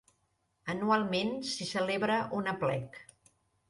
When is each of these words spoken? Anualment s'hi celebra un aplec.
Anualment 0.75 1.31
s'hi 1.51 1.71
celebra 1.75 2.19
un 2.43 2.53
aplec. 2.57 3.03